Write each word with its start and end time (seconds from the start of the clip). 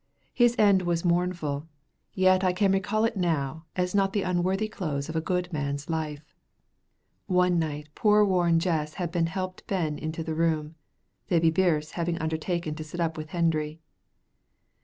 His 0.33 0.55
end 0.57 0.81
was 0.81 1.05
mournful, 1.05 1.67
yet 2.15 2.43
I 2.43 2.53
can 2.53 2.71
recall 2.71 3.05
it 3.05 3.15
now 3.15 3.65
as 3.75 3.91
the 3.91 3.97
not 3.97 4.15
unworthy 4.15 4.67
close 4.67 5.09
of 5.09 5.15
a 5.15 5.21
good 5.21 5.53
man's 5.53 5.91
life. 5.91 6.33
One 7.27 7.59
night 7.59 7.89
poor 7.93 8.25
worn 8.25 8.57
Jess 8.57 8.95
had 8.95 9.11
been 9.11 9.27
helped 9.27 9.67
ben 9.67 9.99
into 9.99 10.23
the 10.23 10.33
room, 10.33 10.73
Tibbie 11.29 11.51
Birse 11.51 11.91
having 11.91 12.17
undertaken 12.17 12.73
to 12.73 12.83
sit 12.83 12.99
up 12.99 13.15
with 13.15 13.29
Hendry. 13.29 13.79